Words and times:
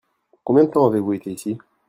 Combien 0.43 0.63
de 0.63 0.71
temps 0.71 0.87
avez-vous 0.87 1.13
été 1.13 1.31
ici? 1.31 1.59